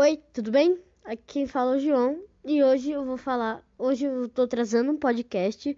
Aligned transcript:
Oi, 0.00 0.22
tudo 0.32 0.52
bem? 0.52 0.80
Aqui 1.04 1.24
quem 1.26 1.46
fala 1.48 1.74
é 1.74 1.76
o 1.76 1.80
João 1.80 2.22
e 2.44 2.62
hoje 2.62 2.92
eu 2.92 3.04
vou 3.04 3.16
falar. 3.16 3.66
Hoje 3.76 4.04
eu 4.04 4.28
tô 4.28 4.46
trazendo 4.46 4.92
um 4.92 4.96
podcast 4.96 5.76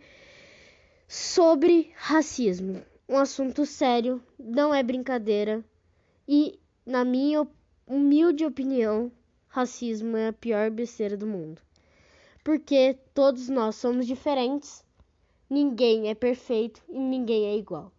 sobre 1.08 1.90
racismo. 1.96 2.82
Um 3.08 3.16
assunto 3.16 3.64
sério, 3.64 4.22
não 4.38 4.74
é 4.74 4.82
brincadeira 4.82 5.64
e, 6.28 6.60
na 6.84 7.02
minha 7.02 7.48
humilde 7.86 8.44
opinião, 8.44 9.10
racismo 9.48 10.14
é 10.18 10.28
a 10.28 10.34
pior 10.34 10.70
besteira 10.70 11.16
do 11.16 11.26
mundo. 11.26 11.62
Porque 12.44 12.98
todos 13.14 13.48
nós 13.48 13.76
somos 13.76 14.06
diferentes, 14.06 14.84
ninguém 15.48 16.10
é 16.10 16.14
perfeito 16.14 16.82
e 16.90 16.98
ninguém 16.98 17.46
é 17.46 17.56
igual. 17.56 17.90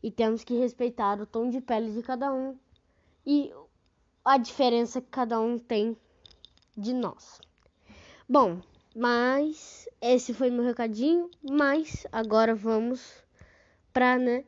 E 0.00 0.12
temos 0.12 0.44
que 0.44 0.54
respeitar 0.56 1.20
o 1.20 1.26
tom 1.26 1.50
de 1.50 1.60
pele 1.60 1.90
de 1.90 2.02
cada 2.04 2.32
um 2.32 2.56
e 3.26 3.52
a 4.24 4.38
diferença 4.38 5.00
que 5.00 5.08
cada 5.08 5.38
um 5.40 5.58
tem 5.58 5.96
de 6.76 6.92
nós. 6.94 7.40
Bom, 8.28 8.60
mas 8.96 9.86
esse 10.00 10.32
foi 10.32 10.50
meu 10.50 10.64
recadinho, 10.64 11.30
mas 11.42 12.06
agora 12.10 12.54
vamos 12.54 13.22
para 13.92 14.18
né, 14.18 14.44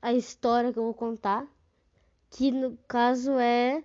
a 0.00 0.12
história 0.12 0.72
que 0.72 0.78
eu 0.78 0.84
vou 0.84 0.94
contar, 0.94 1.46
que 2.30 2.50
no 2.50 2.78
caso 2.88 3.32
é 3.38 3.82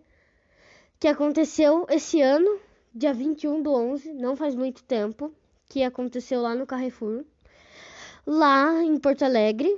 que 0.99 1.07
aconteceu 1.07 1.85
esse 1.89 2.21
ano, 2.21 2.59
dia 2.93 3.13
21 3.13 3.61
do 3.61 3.73
11, 3.73 4.13
não 4.13 4.35
faz 4.35 4.55
muito 4.55 4.83
tempo, 4.83 5.33
que 5.67 5.83
aconteceu 5.83 6.41
lá 6.41 6.55
no 6.55 6.65
Carrefour, 6.65 7.25
lá 8.25 8.81
em 8.81 8.97
Porto 8.97 9.23
Alegre, 9.23 9.77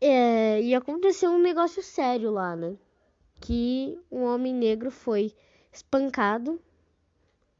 é, 0.00 0.60
e 0.60 0.74
aconteceu 0.74 1.30
um 1.30 1.38
negócio 1.38 1.82
sério 1.82 2.30
lá, 2.30 2.56
né? 2.56 2.76
Que 3.40 3.98
um 4.10 4.22
homem 4.22 4.54
negro 4.54 4.90
foi 4.90 5.34
espancado 5.72 6.60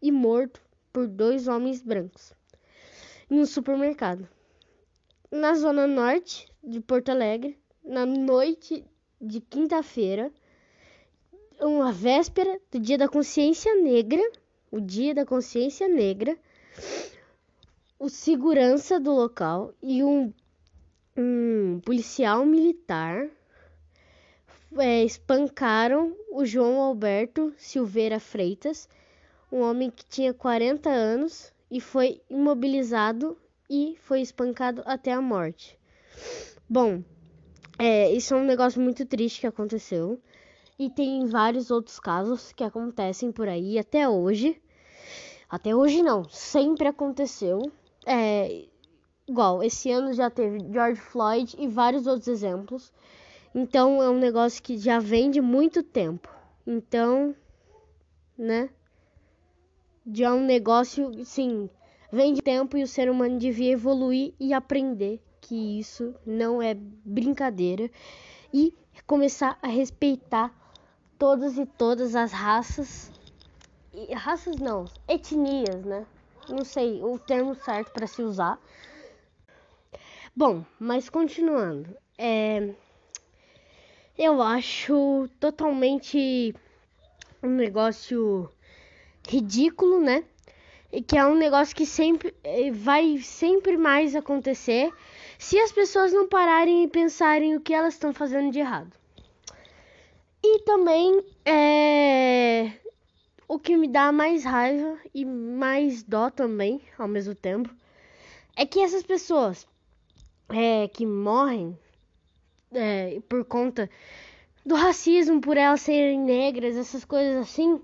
e 0.01 0.11
morto 0.11 0.61
por 0.93 1.07
dois 1.07 1.49
homens 1.49 1.83
brancos 1.83 2.33
em 3.31 3.41
um 3.41 3.47
supermercado. 3.47 4.29
Na 5.31 5.55
zona 5.55 5.87
norte 5.87 6.51
de 6.65 6.81
Porto 6.81 7.11
Alegre, 7.11 7.59
na 7.85 8.07
noite 8.07 8.85
de 9.21 9.41
quinta-feira, 9.41 10.33
uma 11.61 11.93
véspera 11.93 12.61
do 12.71 12.79
Dia 12.79 12.97
da 12.97 13.09
Consciência 13.09 13.75
Negra, 13.77 14.23
o 14.71 14.81
Dia 14.81 15.15
da 15.15 15.27
Consciência 15.27 15.89
Negra, 15.89 16.37
o 17.99 18.09
segurança 18.09 18.99
do 18.99 19.13
local 19.13 19.75
e 19.83 20.03
um, 20.03 20.33
um 21.17 21.81
policial 21.85 22.47
militar 22.47 23.29
é, 24.77 25.05
espancaram 25.05 26.15
o 26.31 26.45
João 26.45 26.81
Alberto 26.81 27.53
Silveira 27.57 28.21
Freitas, 28.21 28.89
um 29.51 29.61
homem 29.61 29.91
que 29.91 30.05
tinha 30.05 30.35
40 30.35 30.91
anos 30.91 31.53
e 31.71 31.81
foi 31.81 32.21
imobilizado 32.29 33.37
e 33.69 33.97
foi 34.01 34.21
espancado 34.21 34.83
até 34.85 35.13
a 35.13 35.21
morte. 35.21 35.79
Bom, 36.69 37.03
é, 37.79 38.11
isso 38.13 38.35
é 38.35 38.37
um 38.37 38.45
negócio 38.45 38.81
muito 38.81 39.07
triste 39.07 39.41
que 39.41 39.47
aconteceu. 39.47 40.21
E 40.79 40.89
tem 40.89 41.27
vários 41.27 41.71
outros 41.71 41.99
casos 41.99 42.53
que 42.53 42.63
acontecem 42.63 43.33
por 43.33 43.49
aí 43.49 43.79
até 43.79 44.09
hoje. 44.09 44.61
Até 45.49 45.75
hoje 45.75 46.03
não, 46.03 46.29
sempre 46.29 46.87
aconteceu. 46.87 47.61
É, 48.07 48.67
igual, 49.27 49.63
esse 49.63 49.91
ano 49.91 50.13
já 50.13 50.31
teve 50.31 50.59
George 50.73 51.01
Floyd 51.01 51.57
e 51.59 51.67
vários 51.67 52.07
outros 52.07 52.29
exemplos. 52.29 52.93
Então 53.55 54.03
é 54.03 54.09
um 54.09 54.19
negócio 54.19 54.63
que 54.63 54.79
já 54.79 54.99
vem 54.99 55.31
de 55.31 55.41
muito 55.41 55.83
tempo. 55.83 56.29
Então, 56.67 57.35
né? 58.37 58.71
Já 60.13 60.29
é 60.29 60.33
um 60.33 60.45
negócio, 60.45 61.13
sim, 61.25 61.69
vem 62.11 62.35
de 62.35 62.43
tempo 62.43 62.77
e 62.77 62.83
o 62.83 62.89
ser 62.89 63.11
humano 63.11 63.39
devia 63.39 63.73
evoluir 63.73 64.33
e 64.41 64.53
aprender 64.53 65.21
que 65.41 65.79
isso 65.79 66.15
não 66.27 66.63
é 66.63 66.75
brincadeira 66.75 67.91
e 68.53 68.75
começar 69.07 69.59
a 69.63 69.67
respeitar 69.67 70.53
todas 71.19 71.59
e 71.59 71.67
todas 71.67 72.15
as 72.15 72.33
raças 72.33 73.11
e 73.93 74.15
raças 74.15 74.57
não, 74.57 74.85
etnias, 75.09 75.85
né? 75.85 76.07
Não 76.49 76.65
sei 76.65 77.03
o 77.03 77.19
termo 77.19 77.55
certo 77.55 77.93
para 77.93 78.07
se 78.07 78.23
usar. 78.23 78.59
Bom, 80.35 80.65
mas 80.79 81.11
continuando, 81.11 81.97
é 82.17 82.75
eu 84.19 84.43
acho 84.43 85.29
totalmente 85.39 86.55
um 87.43 87.51
negócio 87.51 88.51
ridículo, 89.27 90.01
né? 90.01 90.25
E 90.91 91.01
que 91.03 91.17
é 91.17 91.25
um 91.25 91.37
negócio 91.37 91.77
que 91.77 91.87
sempre 91.87 92.35
eh, 92.43 92.71
vai 92.73 93.19
sempre 93.19 93.77
mais 93.77 94.17
acontecer 94.17 94.93
se 95.39 95.59
as 95.59 95.71
pessoas 95.71 96.13
não 96.13 96.27
pararem 96.27 96.85
e 96.85 96.89
pensarem 96.89 97.55
o 97.55 97.61
que 97.61 97.73
elas 97.73 97.95
estão 97.95 98.13
fazendo 98.13 98.51
de 98.51 98.59
errado. 98.59 98.93
E 100.43 100.61
também 100.61 101.23
é 101.45 102.73
o 103.47 103.59
que 103.59 103.77
me 103.77 103.89
dá 103.89 104.13
mais 104.13 104.45
raiva 104.45 104.99
e 105.15 105.25
mais 105.25 106.03
dó 106.03 106.31
também 106.31 106.83
ao 106.99 107.09
mesmo 107.09 107.35
tempo 107.35 107.71
é 108.55 108.67
que 108.67 108.81
essas 108.81 109.03
pessoas 109.03 109.67
é, 110.49 110.89
que 110.89 111.07
morrem 111.07 111.79
é, 112.73 113.21
por 113.29 113.45
conta 113.45 113.89
do 114.65 114.75
racismo, 114.75 115.41
por 115.41 115.57
elas 115.57 115.81
serem 115.81 116.21
negras, 116.21 116.77
essas 116.77 117.05
coisas 117.05 117.37
assim, 117.39 117.81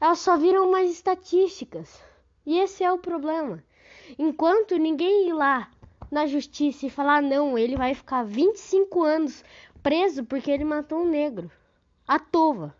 elas 0.00 0.18
só 0.18 0.36
viram 0.36 0.70
mais 0.70 0.90
estatísticas. 0.90 2.02
E 2.46 2.58
esse 2.58 2.84
é 2.84 2.92
o 2.92 2.98
problema. 2.98 3.62
Enquanto 4.18 4.76
ninguém 4.76 5.28
ir 5.28 5.32
lá 5.32 5.70
na 6.10 6.26
justiça 6.26 6.86
e 6.86 6.90
falar 6.90 7.22
não, 7.22 7.58
ele 7.58 7.76
vai 7.76 7.94
ficar 7.94 8.24
25 8.24 9.02
anos 9.02 9.44
preso 9.82 10.24
porque 10.24 10.50
ele 10.50 10.64
matou 10.64 11.00
um 11.02 11.08
negro. 11.08 11.50
À 12.06 12.18
toa. 12.18 12.74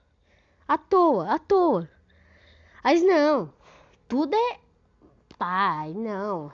À 0.66 0.78
toa, 0.78 1.30
à 1.30 1.38
toa. 1.38 1.88
Mas 2.82 3.02
não, 3.02 3.52
tudo 4.06 4.34
é. 4.34 4.58
Pai, 5.38 5.92
não. 5.94 6.52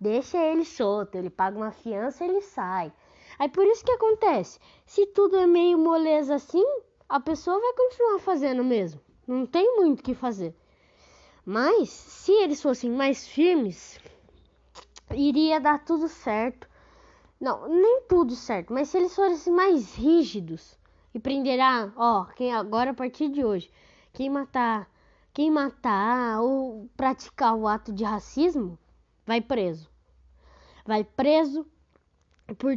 Deixa 0.00 0.38
ele 0.38 0.64
solto, 0.64 1.16
ele 1.16 1.28
paga 1.28 1.56
uma 1.56 1.70
fiança, 1.70 2.24
ele 2.24 2.40
sai. 2.40 2.90
Aí 3.40 3.48
por 3.48 3.66
isso 3.66 3.82
que 3.82 3.92
acontece. 3.92 4.60
Se 4.84 5.06
tudo 5.06 5.34
é 5.38 5.46
meio 5.46 5.78
moleza 5.78 6.34
assim, 6.34 6.62
a 7.08 7.18
pessoa 7.18 7.58
vai 7.58 7.72
continuar 7.72 8.18
fazendo 8.18 8.62
mesmo. 8.62 9.00
Não 9.26 9.46
tem 9.46 9.76
muito 9.76 10.00
o 10.00 10.02
que 10.02 10.12
fazer. 10.12 10.54
Mas 11.42 11.88
se 11.88 12.32
eles 12.32 12.60
fossem 12.60 12.90
mais 12.90 13.26
firmes, 13.26 13.98
iria 15.10 15.58
dar 15.58 15.82
tudo 15.82 16.06
certo. 16.06 16.68
Não, 17.40 17.66
nem 17.66 18.02
tudo 18.02 18.36
certo, 18.36 18.74
mas 18.74 18.90
se 18.90 18.98
eles 18.98 19.16
fossem 19.16 19.50
mais 19.50 19.94
rígidos 19.94 20.78
e 21.14 21.18
prenderá, 21.18 21.90
ó, 21.96 22.26
quem 22.26 22.52
agora 22.52 22.90
a 22.90 22.94
partir 22.94 23.30
de 23.30 23.42
hoje, 23.42 23.70
quem 24.12 24.28
matar, 24.28 24.86
quem 25.32 25.50
matar 25.50 26.42
ou 26.42 26.90
praticar 26.94 27.56
o 27.56 27.66
ato 27.66 27.90
de 27.90 28.04
racismo, 28.04 28.78
vai 29.24 29.40
preso. 29.40 29.90
Vai 30.84 31.04
preso 31.04 31.66
por 32.54 32.76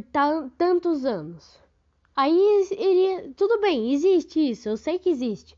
tantos 0.56 1.04
anos. 1.04 1.58
Aí 2.16 2.68
iria. 2.70 3.32
Tudo 3.36 3.60
bem, 3.60 3.92
existe 3.92 4.50
isso, 4.50 4.68
eu 4.68 4.76
sei 4.76 4.98
que 4.98 5.10
existe. 5.10 5.56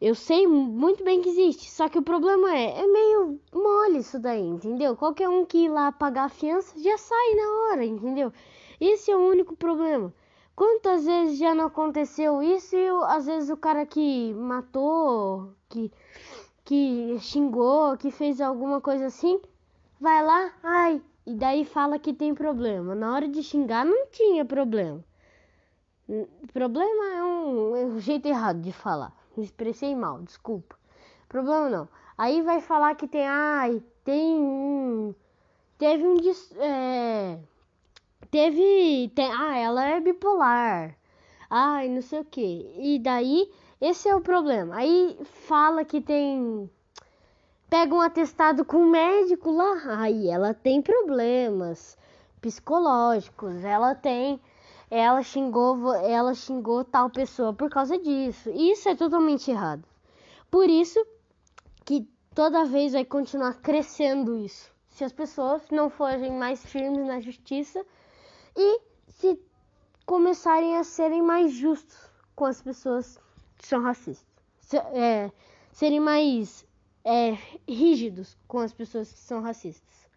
Eu 0.00 0.16
sei 0.16 0.48
muito 0.48 1.04
bem 1.04 1.22
que 1.22 1.28
existe. 1.28 1.70
Só 1.70 1.88
que 1.88 1.98
o 1.98 2.02
problema 2.02 2.52
é, 2.52 2.80
é 2.80 2.86
meio 2.86 3.40
mole 3.54 3.98
isso 3.98 4.18
daí, 4.18 4.40
entendeu? 4.40 4.96
Qualquer 4.96 5.28
um 5.28 5.46
que 5.46 5.66
ir 5.66 5.68
lá 5.68 5.92
pagar 5.92 6.24
a 6.24 6.28
fiança 6.28 6.76
já 6.80 6.98
sai 6.98 7.34
na 7.36 7.48
hora, 7.70 7.84
entendeu? 7.84 8.32
Esse 8.80 9.12
é 9.12 9.16
o 9.16 9.20
único 9.20 9.54
problema. 9.54 10.12
Quantas 10.56 11.04
vezes 11.04 11.38
já 11.38 11.54
não 11.54 11.66
aconteceu 11.66 12.42
isso 12.42 12.74
e 12.76 12.88
às 13.06 13.26
vezes 13.26 13.48
o 13.48 13.56
cara 13.56 13.86
que 13.86 14.34
matou, 14.34 15.54
que, 15.68 15.90
que 16.64 17.16
xingou, 17.20 17.96
que 17.96 18.10
fez 18.10 18.40
alguma 18.40 18.80
coisa 18.80 19.06
assim, 19.06 19.40
vai 20.00 20.22
lá, 20.24 20.52
ai, 20.62 21.00
e 21.26 21.34
daí 21.34 21.64
fala 21.64 21.98
que 21.98 22.12
tem 22.12 22.34
problema. 22.34 22.94
Na 22.94 23.14
hora 23.14 23.28
de 23.28 23.42
xingar 23.42 23.84
não 23.84 24.06
tinha 24.08 24.44
problema. 24.44 25.04
Problema 26.52 27.04
é 27.14 27.24
um, 27.24 27.76
é 27.76 27.84
um 27.86 28.00
jeito 28.00 28.26
errado 28.26 28.60
de 28.60 28.72
falar. 28.72 29.12
Me 29.36 29.44
expressei 29.44 29.94
mal, 29.94 30.20
desculpa. 30.22 30.76
Problema 31.28 31.68
não. 31.70 31.88
Aí 32.18 32.42
vai 32.42 32.60
falar 32.60 32.94
que 32.96 33.08
tem. 33.08 33.26
Ai, 33.26 33.82
tem 34.04 34.36
um. 34.36 35.14
Teve 35.78 36.04
um. 36.04 36.16
É, 36.58 37.38
teve. 38.30 39.10
Tem, 39.14 39.30
ah, 39.32 39.56
ela 39.56 39.84
é 39.84 40.00
bipolar. 40.00 40.96
Ai, 41.48 41.88
não 41.88 42.02
sei 42.02 42.20
o 42.20 42.24
que. 42.24 42.74
E 42.78 42.98
daí, 42.98 43.50
esse 43.80 44.08
é 44.08 44.14
o 44.14 44.20
problema. 44.20 44.76
Aí 44.76 45.18
fala 45.46 45.84
que 45.84 46.00
tem 46.00 46.68
pega 47.72 47.94
um 47.94 48.02
atestado 48.02 48.66
com 48.66 48.82
o 48.82 48.90
médico 48.90 49.50
lá, 49.50 50.02
aí 50.02 50.28
ela 50.28 50.52
tem 50.52 50.82
problemas 50.82 51.96
psicológicos, 52.38 53.64
ela 53.64 53.94
tem, 53.94 54.38
ela 54.90 55.22
xingou, 55.22 55.94
ela 55.94 56.34
xingou 56.34 56.84
tal 56.84 57.08
pessoa 57.08 57.54
por 57.54 57.70
causa 57.70 57.96
disso. 57.96 58.50
Isso 58.50 58.90
é 58.90 58.94
totalmente 58.94 59.50
errado. 59.50 59.88
Por 60.50 60.68
isso 60.68 61.02
que 61.82 62.06
toda 62.34 62.66
vez 62.66 62.92
vai 62.92 63.06
continuar 63.06 63.54
crescendo 63.62 64.36
isso. 64.36 64.70
Se 64.90 65.02
as 65.02 65.12
pessoas 65.14 65.62
não 65.70 65.88
forem 65.88 66.32
mais 66.32 66.62
firmes 66.62 67.06
na 67.06 67.20
justiça 67.20 67.82
e 68.54 68.80
se 69.08 69.40
começarem 70.04 70.76
a 70.76 70.84
serem 70.84 71.22
mais 71.22 71.52
justos 71.52 71.96
com 72.36 72.44
as 72.44 72.60
pessoas 72.60 73.18
que 73.56 73.66
são 73.66 73.80
racistas. 73.80 74.28
Se, 74.60 74.76
é, 74.76 75.32
serem 75.72 76.00
mais 76.00 76.70
é, 77.04 77.36
rígidos 77.68 78.36
com 78.46 78.58
as 78.58 78.72
pessoas 78.72 79.12
que 79.12 79.18
são 79.18 79.40
racistas. 79.40 80.08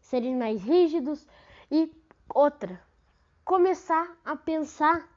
Serem 0.00 0.36
mais 0.36 0.62
rígidos 0.62 1.26
e 1.70 1.90
outra, 2.28 2.80
começar 3.44 4.16
a 4.24 4.36
pensar, 4.36 5.08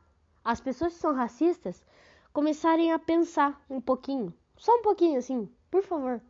as 0.43 0.61
pessoas 0.61 0.93
que 0.93 0.99
são 0.99 1.13
racistas 1.13 1.83
começarem 2.31 2.91
a 2.91 2.99
pensar 2.99 3.59
um 3.69 3.81
pouquinho, 3.81 4.33
só 4.57 4.73
um 4.75 4.81
pouquinho 4.81 5.17
assim, 5.17 5.49
por 5.71 5.83
favor. 5.83 6.21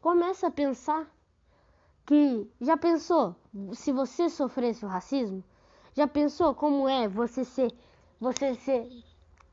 Começa 0.00 0.46
a 0.46 0.50
pensar 0.50 1.06
que 2.06 2.50
já 2.60 2.76
pensou 2.76 3.36
se 3.74 3.92
você 3.92 4.30
sofresse 4.30 4.84
o 4.84 4.88
racismo? 4.88 5.44
Já 5.94 6.08
pensou 6.08 6.54
como 6.54 6.88
é 6.88 7.06
você 7.06 7.44
ser 7.44 7.72
você 8.20 8.54
ser 8.54 8.88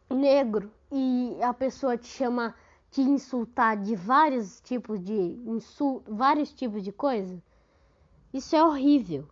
negro 0.09 0.71
e 0.91 1.37
a 1.41 1.53
pessoa 1.53 1.97
te 1.97 2.07
chamar 2.07 2.57
te 2.89 3.01
insultar 3.01 3.77
de 3.77 3.95
vários 3.95 4.61
tipos 4.61 4.99
de 5.03 5.13
insulto, 5.45 6.13
vários 6.13 6.53
tipos 6.53 6.83
de 6.83 6.91
coisa? 6.91 7.41
Isso 8.33 8.55
é 8.55 8.63
horrível. 8.63 9.27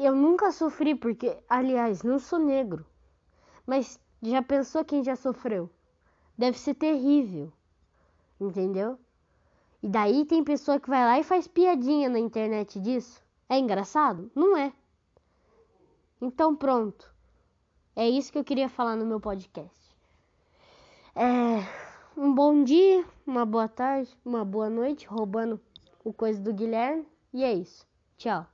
Eu 0.00 0.14
nunca 0.14 0.52
sofri 0.52 0.94
porque, 0.94 1.36
aliás, 1.48 2.02
não 2.02 2.18
sou 2.18 2.38
negro. 2.38 2.86
Mas 3.66 4.00
já 4.22 4.42
pensou 4.42 4.84
quem 4.84 5.02
já 5.02 5.16
sofreu? 5.16 5.68
Deve 6.36 6.58
ser 6.58 6.74
terrível. 6.74 7.52
Entendeu? 8.40 8.98
E 9.82 9.88
daí 9.88 10.24
tem 10.24 10.44
pessoa 10.44 10.80
que 10.80 10.88
vai 10.88 11.04
lá 11.04 11.18
e 11.18 11.24
faz 11.24 11.46
piadinha 11.46 12.08
na 12.08 12.18
internet 12.18 12.80
disso. 12.80 13.22
É 13.48 13.58
engraçado? 13.58 14.30
Não 14.34 14.56
é. 14.56 14.72
Então 16.20 16.56
pronto. 16.56 17.14
É 17.94 18.08
isso 18.08 18.32
que 18.32 18.38
eu 18.38 18.44
queria 18.44 18.68
falar 18.68 18.96
no 18.96 19.06
meu 19.06 19.20
podcast. 19.20 19.96
É 21.14 21.85
um 22.16 22.34
bom 22.34 22.64
dia, 22.64 23.04
uma 23.26 23.44
boa 23.44 23.68
tarde, 23.68 24.10
uma 24.24 24.44
boa 24.44 24.70
noite, 24.70 25.06
roubando 25.06 25.60
o 26.02 26.12
coisa 26.12 26.40
do 26.40 26.52
Guilherme. 26.52 27.06
E 27.32 27.44
é 27.44 27.52
isso. 27.52 27.86
Tchau. 28.16 28.46